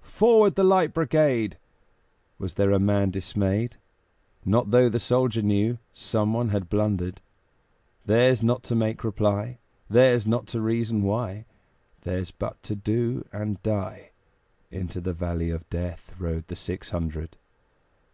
[0.00, 1.58] "Forward, the Light Brigade!"
[2.38, 3.76] Was there a man dismayed?
[4.42, 7.20] Not though the soldier knew Someone had blundered;
[8.06, 9.58] Theirs not to make reply,
[9.90, 11.44] Theirs not to reason why,
[12.00, 14.12] Theirs but to do and die:
[14.70, 17.36] Into the valley of Death Rode the six hundred.